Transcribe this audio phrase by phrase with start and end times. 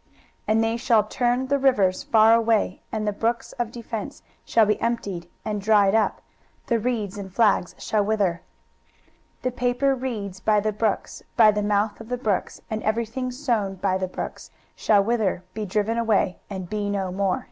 [0.00, 0.08] 23:019:006
[0.48, 4.80] And they shall turn the rivers far away; and the brooks of defence shall be
[4.80, 6.22] emptied and dried up:
[6.68, 8.40] the reeds and flags shall wither.
[9.42, 13.04] 23:019:007 The paper reeds by the brooks, by the mouth of the brooks, and every
[13.04, 17.48] thing sown by the brooks, shall wither, be driven away, and be no more.